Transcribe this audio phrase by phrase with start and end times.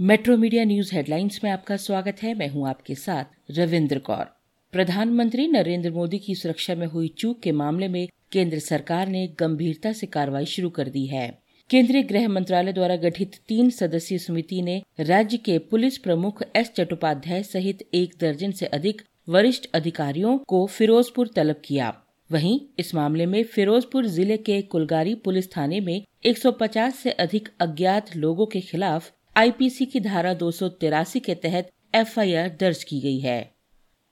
[0.00, 4.24] Metro media news headlines में आपका स्वागत है। मैं हूँ आपके साथ रविंद्र कौर।
[4.72, 9.92] प्रधानमंत्री नरेंद्र मोदी की सुरक्षा में हुई चूक के मामले में केंद्र सरकार ने गंभीरता
[9.92, 11.28] से कार्रवाई शुरू कर दी है।
[11.70, 17.42] केंद्रीय गृह मंत्रालय द्वारा गठित तीन सदस्यीय समिति ने राज्य के पुलिस प्रमुख एस चट्टोपाध्याय
[17.42, 21.94] सहित एक दर्जन से अधिक वरिष्ठ अधिकारियों को फिरोजपुर तलब किया।
[22.30, 28.16] वहीं इस मामले में फिरोजपुर ज़िले के कुलगारी पुलिस थाने में 150 से अधिक अज्ञात
[28.16, 33.18] लोगों के खिलाफ आईपीसी की धारा दो सौ तिरासी के तहत एफआईआर दर्ज की गई
[33.18, 33.38] है।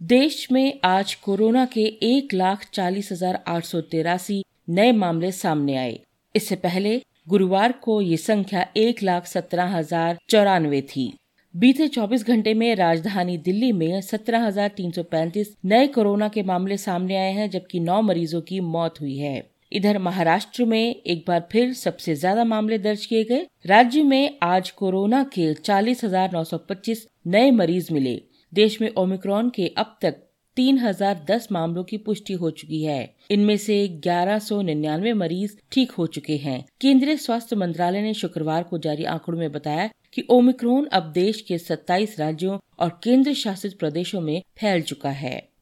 [0.00, 5.76] देश में आज कोरोना के एक लाख चालीस हज़ार आठ सौ तिरासी नए मामले सामने
[5.76, 5.98] आए।
[6.34, 11.12] इससे पहले गुरुवार को ये संख्या एक लाख सत्रह हज़ार चौरानवे थी।
[11.54, 17.50] बीते 24 घंटे में राजधानी दिल्ली में 17,335 नए कोरोना के मामले सामने आए हैं
[17.50, 19.36] जबकि नौ मरीजों की मौत हुई है।
[19.74, 24.70] इधर महाराष्ट्र में एक बार फिर सबसे ज़्यादा मामले दर्ज किए गए। राज्य में आज
[24.70, 30.20] कोरोना के 40,925 नए मरीज़ मिले। देश में ओमिक्रॉन के अब तक
[30.56, 36.06] 3010 मामलों की पुष्टि हो चुकी है। इनमें से ग्यारह सौ निन्यानवे मरीज़ ठीक हो
[36.06, 41.10] चुके हैं। केंद्रीय स्वास्थ्य मंत्रालय ने शुक्रवार को जारी आंकड़ों में बताया कि ओमिक्रॉन अब
[41.12, 45.53] देश के 27 राज्यों और केंद्र शासित प्रदेशों में फैल चुका है।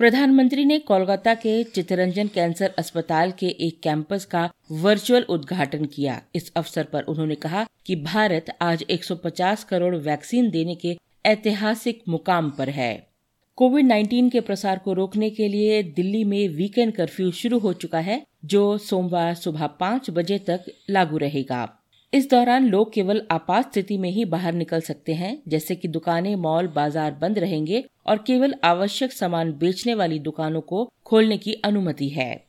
[0.00, 6.52] प्रधानमंत्री ने कोलकाता के चितरंजन कैंसर अस्पताल के एक कैंपस का वर्चुअल उद्घाटन किया। इस
[6.56, 12.68] अवसर पर उन्होंने कहा कि भारत आज 150 करोड़ वैक्सीन देने के ऐतिहासिक मुकाम पर
[12.68, 13.08] है।
[13.56, 17.98] कोविड 19 के प्रसार को रोकने के लिए दिल्ली में वीकेंड कर्फ्यू शुरू हो चुका
[17.98, 21.79] है, जो सोमवार सुबह पाँच बजे तक लागू रहेगा।
[22.12, 26.34] इस दौरान लोग केवल आपात स्थिति में ही बाहर निकल सकते हैं, जैसे कि दुकानें,
[26.36, 32.08] मॉल, बाज़ार बंद रहेंगे और केवल आवश्यक सामान बेचने वाली दुकानों को खोलने की अनुमति
[32.08, 32.44] है।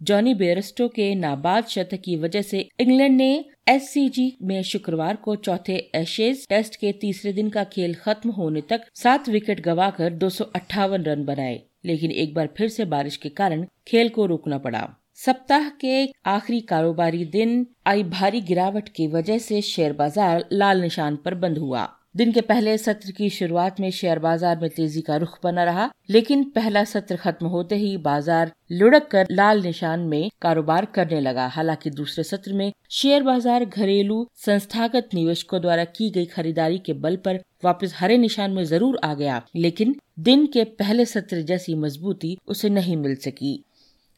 [0.00, 5.76] जॉनी बेरस्टो के नाबाद शतक की वजह से इंग्लैंड ने एससीजी में शुक्रवार को चौथे
[5.94, 10.44] एशेज टेस्ट के तीसरे दिन का खेल खत्म होने तक सात विकेट गवाकर दो सौ
[10.54, 14.88] अट्ठावन रन बनाए, लेकिन एक बार फिर से बारिश के कारण खेल को रोकना पड़ा।
[15.18, 15.94] सप्ताह के
[16.26, 21.58] आखिरी कारोबारी दिन आई भारी गिरावट की वजह से शेयर बाज़ार लाल निशान पर बंद
[21.58, 25.64] हुआ। दिन के पहले सत्र की शुरुआत में शेयर बाज़ार में तेज़ी का रुख बना
[25.64, 31.20] रहा, लेकिन पहला सत्र खत्म होते ही बाज़ार लुढ़क कर लाल निशान में कारोबार करने
[31.20, 36.92] लगा। हालाँकि दूसरे सत्र में शेयर बाज़ार घरेलू, संस्थागत निवेशकों द्वारा की गई खरीदारी के
[36.94, 41.74] बल पर वापस हरे निशान में ज़रूर आ गया, लेकिन दिन के पहले सत्र जैसी
[41.76, 43.64] मजबूती उसे नहीं मिल सकी।